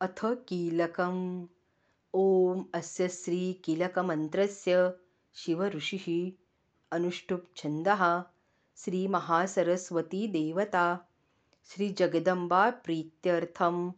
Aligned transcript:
अथ 0.00 0.24
कीलकम्। 0.24 1.46
ॐ 2.14 2.64
अस्य 2.74 3.08
श्रीकीलकमन्त्रस्य 3.08 4.92
शिवऋषिः 5.34 6.32
अनुष्टुप्छन्दः। 6.92 8.24
श्रीमहासरस्वतीदेवता। 8.76 11.00
श्रीजगदम्बाप्रीत्यर्थं 11.64 13.92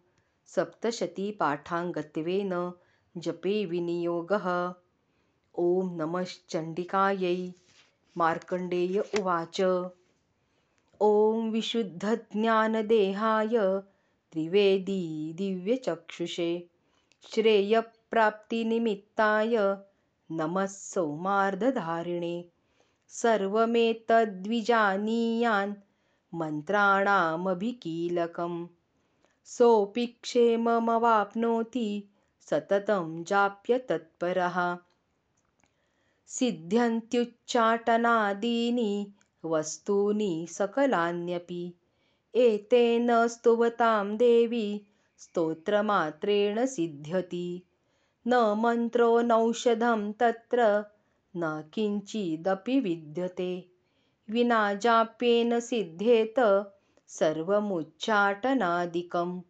सप्तशतीपाठाङ्गत्वेन 0.47 2.73
जपे 3.17 3.65
विनियोगः। 3.65 4.75
ॐ 5.59 5.97
नमश्चण्डिकायै 5.97 7.53
मार्कण्डेय 8.17 9.01
उवाच। 9.01 9.61
ॐ 11.03 11.51
विशुद्धज्ञानदेहाय। 11.51 13.81
त्रिवेदी 14.33 15.33
दिव्यचक्षुषे 15.37 16.69
श्रेयप्राप्तिनिमित्ताय 17.33 19.57
नमः 20.31 20.67
सौमार्धधारिणे। 20.67 22.45
सर्वमेतद्विजानीयान् 23.09 25.75
मन्त्राणामभिकीलकं 26.35 28.67
सोऽपि 29.45 30.07
क्षेममवाप्नोति 30.07 32.09
सततं 32.41 33.25
जाप्य 33.25 33.79
तत्परः। 33.79 34.77
सिद्ध्यन्त्युच्चाटनादीनि 36.27 39.13
वस्तूनि 39.45 40.47
सकलान्यपि 40.51 41.75
एतेन 42.35 43.27
स्तुवतां 43.27 44.17
देवी 44.17 44.87
स्तोत्रमात्रेण 45.19 46.67
सिद्ध्यति। 46.67 47.63
न 48.27 48.35
मन्त्रो 48.35 49.21
नौषधं 49.21 50.13
तत्र 50.13 50.85
न 51.37 51.71
किञ्चिदपि 51.75 52.81
विद्यते। 52.81 53.69
विना 54.31 54.75
जाप्येन 54.75 55.61
सिद्ध्येत 55.61 56.67
सर्वमुच्चाटनादिकं 57.09 59.41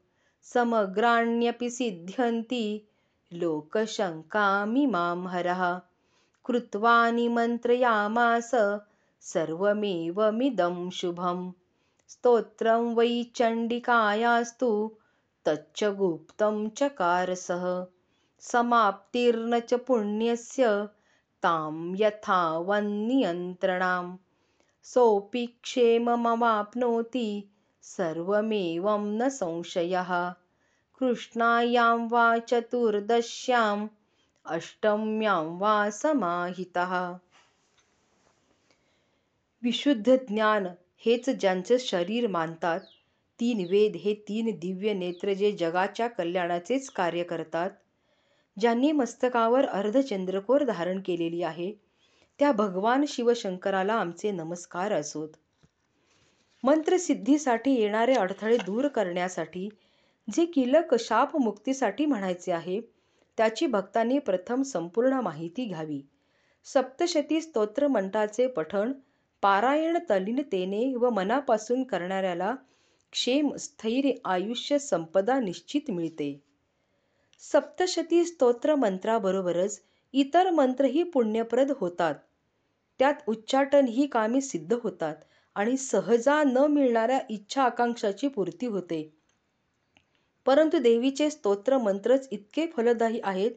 समग्राण्यपि 0.42 1.70
सिद्ध्यन्ति 1.70 2.86
लोकशङ्कामिमां 3.32 5.26
हरः। 5.26 5.80
कृत्वा 6.44 7.10
निमन्त्रयामास 7.10 8.50
सर्वमेवमिदं 9.20 10.90
शुभम् 10.90 11.52
स्तोत्रं 12.08 12.94
वै 12.94 13.30
चण्डिकायास्तु 13.34 14.96
तच्च 15.44 15.84
गुप्तं 15.84 16.70
चकारसः। 16.70 17.86
समाप्तिर्न 18.40 19.60
च 19.60 19.74
पुण्यस्य 19.74 20.88
तां 21.42 21.96
यथावन्नियन्त्रणां 21.98 24.16
सोऽपि 24.82 25.46
क्षेममवाप्नोति 25.46 27.48
सर्वमेवं 27.82 29.06
न 29.06 29.28
संशयः। 29.28 30.34
कृष्णायां 30.98 32.08
वा 32.08 32.38
चतुर्दश्याम् 32.38 33.88
अष्टम्यां 34.46 35.58
वा 35.58 35.90
समाहितः। 35.90 37.18
विशुद्ध 39.62 40.26
ज्ञान 40.26 40.74
हेच 40.98 41.30
ज्यांचं 41.30 41.76
शरीर 41.80 42.26
मानतात 42.26 42.80
तीन 43.40 43.66
वेद 43.70 43.96
हे 43.96 44.14
तीन 44.14 44.58
दिव्य 44.58 44.92
नेत्र 44.92 45.32
जे 45.32 45.52
जगाच्या 45.52 46.06
कल्याणाचेच 46.06 46.90
कार्य 46.90 47.22
करतात 47.22 47.70
ज्यांनी 48.60 48.92
मस्तकावर 48.92 49.66
अर्धचंद्रकोर 49.66 50.64
धारण 50.64 51.00
केलेली 51.00 51.42
आहे 51.42 51.72
त्या 52.38 52.52
भगवान 52.52 53.04
शिवशंकराला 53.08 53.94
आमचे 53.94 54.30
नमस्कार 54.30 54.92
असोत. 54.92 55.28
मंत्रसिद्धीसाठी 56.64 57.74
येणारे 57.74 58.14
अडथळे 58.14 58.56
दूर 58.56 58.88
करण्यासाठी 58.88 59.68
जे 60.28 60.44
किलक 60.44 60.94
शाप 60.94 61.36
मुक्तीसाठी 61.36 62.06
म्हणायचे 62.06 62.52
आहे 62.52 62.80
त्याची 63.36 63.66
भक्तांनी 63.66 64.18
प्रथम 64.18 64.62
संपूर्ण 64.62 65.12
माहिती 65.12 65.64
घ्यावी. 65.64 66.00
सप्तशती 66.64 67.40
स्तोत्र 67.40 67.88
मंत्राचे 67.88 68.46
पठण 68.46 68.92
पारायण 69.42 69.98
तल्लीनतेने 70.10 70.94
व 70.94 71.10
मनापासून 71.10 71.84
करणाऱ्याला 71.84 72.54
क्षेम 73.12 73.54
स्थैर्य 73.54 74.12
आयुष्य 74.24 74.78
संपदा 74.78 75.40
निश्चित 75.40 75.90
मिळते. 75.90 76.42
सप्तशती 77.38 78.24
स्तोत्र 78.24 78.74
मंत्राबरोबरच 78.74 79.82
इतर 80.12 80.50
मंत्रही 80.50 81.02
पुण्यप्रद 81.02 81.72
होतात. 81.76 82.14
त्यात 82.98 83.14
उच्चाटन 83.26 83.84
ही 83.84 84.06
कामे 84.06 84.40
सिद्ध 84.40 84.72
होतात 84.82 85.16
आणि 85.54 85.76
सहजा 85.76 86.42
न 86.42 86.58
मिळणाऱ्या 86.58 87.20
इच्छा 87.30 87.62
आकांक्षाची 87.62 88.28
पूर्ती 88.28 88.66
होते. 88.66 89.14
परंतु 90.46 90.78
देवीचे 90.78 91.30
स्तोत्र 91.30 91.78
मंत्रच 91.78 92.28
इतके 92.30 92.66
फलदायी 92.66 93.20
आहेत 93.24 93.50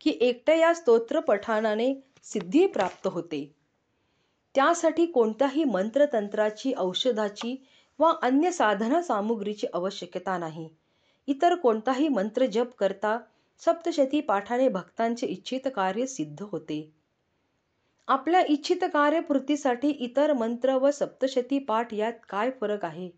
की 0.00 0.18
एकट्या 0.20 0.54
या 0.54 0.74
स्तोत्र 0.74 1.20
पठाणाने 1.20 1.94
सिद्धी 2.22 2.66
प्राप्त 2.66 3.06
होते. 3.06 3.55
त्यासाठी 4.56 5.06
कोणत्याही 5.06 5.64
मंत्रतंत्राची 5.64 6.72
औषधाची 6.76 7.64
वा 7.98 8.12
अन्य 8.22 8.50
साधना 8.50 9.02
सामुग्रीची 9.02 9.66
आवश्यकता 9.74 10.38
नाही. 10.38 10.68
इतर 11.28 11.54
कोणताही 11.54 12.08
मंत्र 12.08 12.46
जप 12.46 12.74
करता 12.78 13.18
सप्तशती 13.58 14.20
पाठाने 14.20 14.68
भक्तांचे 14.68 15.26
इच्छित 15.26 15.68
कार्य 15.74 16.06
सिद्ध 16.06 16.42
होते. 16.42 16.92
आपल्या 18.08 18.42
इच्छित 18.48 18.84
कार्यपूर्तीसाठी 18.92 19.88
इतर 19.88 20.32
मंत्र 20.32 20.74
व 20.74 20.90
सप्तशती 20.90 21.58
पाठ 21.58 21.94
यात 21.94 22.12
काय 22.28 22.50
फरक 22.60 22.84
आहे? 22.84 23.10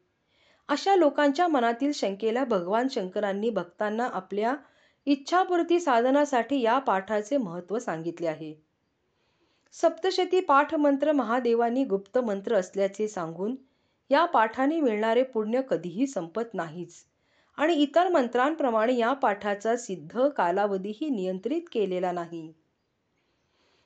अशा 0.68 0.96
लोकांच्या 0.96 1.48
मनातील 1.48 1.92
शंकेला 1.92 2.44
भगवान 2.44 2.88
शंकरांनी 2.88 3.50
भक्तांना 3.50 4.08
आपल्या 4.12 4.54
इच्छापूर्ती 5.06 5.80
साधनासाठी 5.80 6.60
या 6.60 6.78
पाठाचे 6.78 7.36
महत्त्व 7.36 7.78
सांगितले 7.78 8.26
आहे. 8.26 8.67
सप्तशती 9.72 10.40
पाठ 10.40 10.74
मंत्र 10.74 11.12
महादेवानी 11.12 11.84
गुप्त 11.84 12.18
मंत्र 12.18 12.54
असल्याचे 12.54 13.08
सांगून 13.08 13.56
या 14.10 14.24
पाठाने 14.24 14.80
मिळणारे 14.80 15.22
पुण्य 15.22 15.60
कधीही 15.70 16.06
संपत 16.06 16.54
नाहीच. 16.54 16.94
आणि 17.56 17.74
इतर 17.74 18.08
मंत्रांप्रमाणे 18.08 18.96
या 18.96 19.12
पाठाचा 19.12 19.76
सिद्ध 19.76 20.28
कालावधीही 20.28 21.08
नियंत्रित 21.08 21.62
केलेला 21.72 22.12
नाही. 22.12 22.52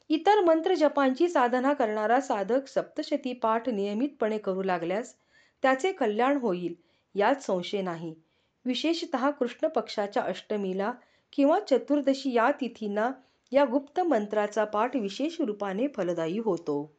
इतर 0.08 0.40
मंत्र 0.40 0.74
जपांची 0.74 1.28
साधना 1.28 1.72
करणारा 1.72 2.20
साधक 2.20 2.66
सप्तशती 2.66 3.32
पाठ 3.32 3.68
नियमितपणे 3.68 4.38
करू 4.38 4.62
लागल्यास 4.62 5.14
त्याचे 5.62 5.92
कल्याण 5.92 6.36
होईल 6.36 6.74
यात 7.14 7.42
संशय 7.42 7.82
नाही. 7.82 8.14
विशेषत 8.64 9.16
कृष्ण 9.40 9.68
पक्षाच्या 9.68 10.22
अष्टमीला 10.22 10.92
किंवा 11.32 11.60
चतुर्दशी 11.60 12.32
या 12.32 12.50
तिथींना 12.50 13.10
या 13.52 13.64
गुप्त 13.64 14.00
मंत्राचा 14.00 14.64
पाठ 14.64 14.96
विशेष 14.96 15.40
रूपाने 15.40 15.88
फलदायी 15.88 16.38
होतो. 16.38 16.92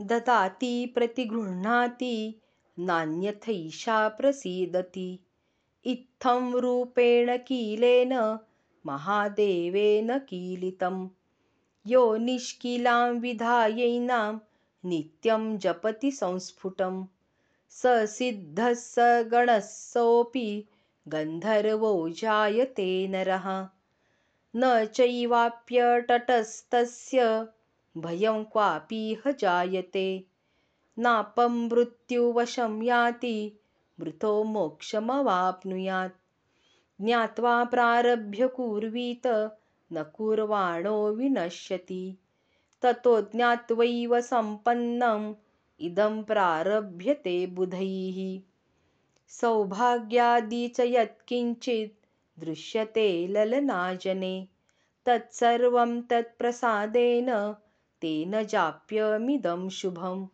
ददाती 0.00 0.86
प्रतिगृह्णाती 0.86 2.40
नान्यथैषा 2.78 4.08
प्रसीदति। 4.08 5.18
इत्थं 5.84 6.52
रूपेण 6.52 7.36
कीलेन 7.36 8.38
महादेवेन 8.86 10.18
कीलितं। 10.18 11.08
यो 11.86 12.16
निष्किलां 12.16 13.18
विधायैनां 13.18 14.38
नित्यं 14.84 15.58
जपति 15.58 16.10
संस्फुटं 16.10 17.04
सिद्धः 17.72 18.74
स 18.74 18.94
गणः 19.32 19.60
सोऽपि 19.60 20.68
गन्धर्वो 21.08 22.08
जायते 22.08 23.08
नरः। 23.08 23.68
न 24.56 24.84
चैवाप्यटटस्तस्य 24.84 27.48
भयं 27.96 28.44
क्वापीह 28.44 29.30
जायते। 29.30 30.24
नापं 30.98 31.68
मृत्युवशं 31.68 32.82
याति 32.82 33.52
मृतो 34.00 34.44
मोक्षमवाप्नुयात्। 34.44 36.14
ज्ञात्वा 37.00 37.64
प्रारभ्य 37.64 38.48
कुर्वीत 38.48 39.52
न 39.92 40.02
कुर्वाणो 40.02 41.12
विनश्यति। 41.12 42.16
ततो 42.82 43.20
ज्ञात्वैव 43.20 44.20
सम्पन्नम् 44.20 45.34
इदं 45.80 46.22
प्रारभ्यते 46.22 47.46
बुधैः। 47.46 48.40
सौभाग्यादि 49.28 50.68
च 50.68 50.80
यत्किञ्चित् 50.80 52.06
दृश्यते 52.40 53.26
ललनाजने। 53.26 54.48
तत्सर्वं 55.06 56.02
तत्प्रसादेन 56.02 57.52
तेन 58.00 58.42
जाप्यमिदं 58.44 59.68
शुभं। 59.68 60.28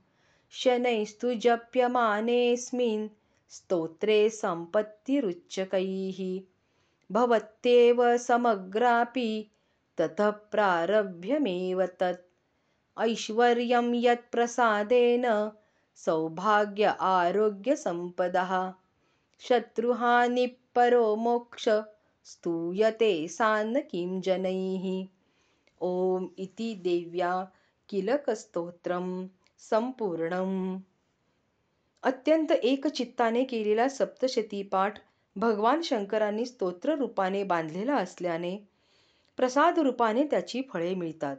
शनैस्तु 0.50 1.34
जप्यमानेऽस्मिन् 1.34 3.08
स्तोत्रे 3.49 4.31
सम्पत्तिरुच्चकैः। 4.31 6.20
भवत्येव 7.12 8.16
समग्रापि 8.16 9.50
ततः 9.99 10.31
प्रारभ्यमेव 10.31 11.87
तत् 11.87 12.25
ऐश्वर्यं 12.96 13.93
यत्प्रसादेन 13.94 15.25
सौभाग्य 15.98 16.94
आरोग्यसम्पदः 17.00 18.52
शत्रुहानिः 19.40 21.14
मोक्ष 21.16 21.69
स्तूयते 22.26 23.12
सान्न 23.28 23.81
किं 23.81 24.20
जनैः। 24.20 24.87
ॐ 25.81 26.26
इति 26.38 26.75
देव्या 26.84 27.32
किलकस्तोत्रं 27.88 29.26
संपूर्णम 29.60 30.54
अत्यंत 32.02 32.52
एकचित्ताने 32.52 33.44
केलेला 33.44 33.88
सप्तशती 33.88 34.62
पाठ 34.72 34.99
भगवान 35.37 35.82
शंकरांनी 35.82 36.46
स्तोत्र 36.46 36.94
रूपाने 36.99 37.42
बांधलेला 37.44 37.96
असल्याने 37.96 38.56
प्रसाद 39.38 39.78
रूपाने 39.78 40.25
त्याची 40.31 40.62
फळे 40.72 40.94
मिळतात. 40.94 41.37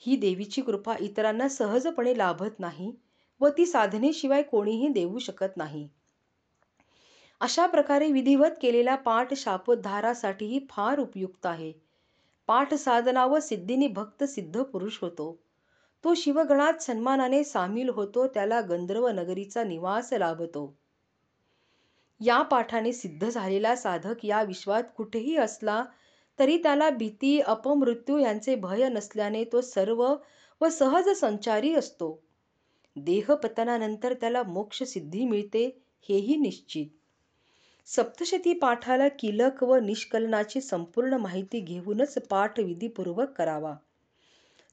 ही 0.00 0.16
देवीची 0.16 0.62
कृपा 0.62 0.94
इतरांना 1.00 1.48
सहजपणे 1.48 2.18
लाभत 2.18 2.60
नाही 2.60 2.92
व 3.40 3.48
ती 3.48 3.66
साधनेशिवाय 3.66 4.42
कोणीही 4.42 4.88
देऊ 4.88 5.18
शकत 5.18 5.56
नाही. 5.56 5.88
अशा 7.40 7.66
प्रकारे 7.66 8.12
विधिवत 8.12 8.50
केलेला 8.62 8.96
पाठ 8.96 9.34
शापोद्धारासाठीही 9.34 10.66
फार 10.70 10.98
उपयुक्त 10.98 11.46
आहे. 11.46 11.72
पाठ 12.46 12.74
साधना 12.74 13.26
व 13.26 13.38
सिद्धीने 13.38 13.88
भक्त 13.88 14.24
सिद्ध 14.24 14.62
पुरुष 14.62 14.98
होतो. 15.02 15.40
तो 16.04 16.14
शिवगणात 16.14 16.82
सन्मानाने 16.82 17.44
सामील 17.44 17.88
होतो 17.88 18.26
त्याला 18.26 18.60
गंधर्व 18.60 19.08
नगरीचा 19.08 19.64
निवास 19.64 20.12
लाभतो. 20.12 20.76
या 22.20 22.42
पाठाने 22.42 22.92
सिद्ध 22.92 23.28
झालेला 23.28 23.76
साधक 23.76 24.24
या 24.24 24.42
विश्वात 24.42 24.82
कुठेही 24.96 25.36
असला 25.36 25.84
तरी 26.40 26.56
त्याला 26.56 26.90
भीती 26.90 27.40
अपमृत्यू 27.40 28.18
यांचे 28.18 28.54
भय 28.54 28.88
नसल्याने 28.88 29.44
तो 29.44 29.60
सर्व 29.60 30.14
व 30.60 30.68
सहज 30.68 31.08
संचारी 31.08 31.74
असतो. 31.74 32.22
देहपतनानंतर 32.96 34.12
त्याला 34.12 34.42
मोक्ष 34.42 34.82
सिद्धी 34.82 35.24
मिळते 35.24 35.82
हेही 36.08 36.36
निश्चित. 36.36 36.86
सप्तशती 37.86 38.54
पाठाला 38.54 39.08
किलक 39.08 39.62
व 39.62 39.76
निष्कलनाची 39.76 40.60
संपूर्ण 40.60 41.14
माहिती 41.14 41.60
घेऊनच 41.60 42.14
पाठ 42.14 42.60
विधीपूर्वक 42.60 43.30
करावा. 43.30 43.74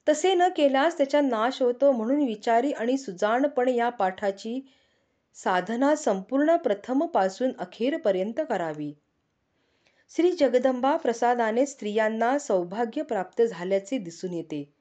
तसे 0.09 0.33
न 0.33 0.47
केल्यास 0.57 0.97
त्याचा 0.97 1.21
नाश 1.21 1.61
होतो 1.61 1.91
म्हणून 1.91 2.25
विचारी 2.25 2.71
आणि 2.71 2.97
सुजाणपणे 2.97 3.75
या 3.75 3.89
पाठाची 3.89 4.59
साधना 5.33 5.95
संपूर्ण 5.95 6.55
प्रथमपासून 6.55 7.51
अखेरपर्यंत 7.59 8.41
करावी. 8.49 8.93
श्री 10.09 10.31
जगदंबा 10.31 10.97
प्रसादाने 10.97 11.65
स्त्रियांना 11.65 12.37
सौभाग्य 12.37 13.01
प्राप्त 13.01 13.41
झाल्याचे 13.41 13.97
दिसून 13.97 14.33
येते. 14.33 14.73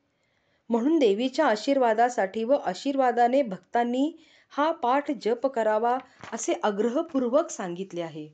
म्हणून 0.71 0.99
देवीच्या 0.99 1.47
आशीर्वादासाठी 1.47 2.45
व 2.45 2.53
आशीर्वादाने 2.55 3.43
भक्तांनी 3.43 4.13
हा 4.51 4.73
पाठ 4.73 5.11
जप 5.11 5.47
करावा 5.47 5.99
असे 6.33 6.55
आग्रहपूर्वक 6.63 7.51
सांगितले 7.51 8.03
आहे. 8.03 8.29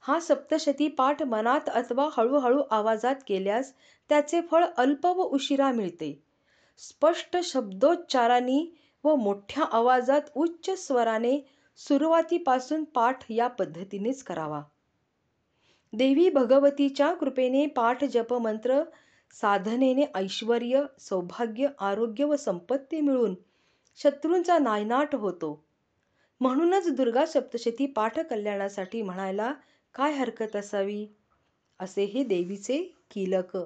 हा 0.00 0.20
सप्तशती 0.20 0.88
पाठ 0.88 1.22
मनात 1.22 1.68
अथवा 1.68 2.08
हळूहळू 2.16 2.62
आवाजात 2.70 3.14
केल्यास 3.26 3.72
त्याचे 4.08 4.40
फळ 4.40 4.64
अल्प 4.76 5.06
व 5.06 5.22
उशिरा 5.22 5.72
मिळते. 5.72 6.22
स्पष्ट 6.78 7.36
शब्दोच्चारांनी 7.44 8.66
व 9.04 9.14
मोठ्या 9.14 9.64
आवाजात 9.64 10.20
उच्च 10.34 10.86
स्वराने 10.86 11.40
सुरुवातीपासून 11.76 12.84
पाठ 12.84 13.24
या 13.30 13.48
पद्धतीनेच 13.48 14.22
करावा. 14.22 14.62
देवी 15.96 16.30
भगवतीच्या 16.30 17.14
कृपेने 17.14 17.66
पाठ 17.66 18.04
जप 18.04 18.32
मंत्र 18.34 18.82
साधनेने 19.32 20.04
ऐश्वर 20.14 20.62
सौभाग्य 20.98 21.68
आरोग्य 21.78 22.24
व 22.24 22.36
संपत्ती 22.36 23.00
मिळून 23.00 23.34
शत्रूंचा 23.96 24.58
नायनाट 24.58 25.14
होतो. 25.14 25.64
म्हणूनच 26.40 26.90
दुर्गा 26.94 27.26
सप्तशती 27.26 27.86
पाठ 27.86 28.18
कल्याणासाठी 28.20 29.02
म्हणायला 29.02 29.52
काय 29.94 30.12
हरकत 30.12 30.56
असावी? 30.56 31.06
असे 31.80 32.04
हे 32.04 32.24
देवीचे 32.24 32.92
किलक. 33.10 33.56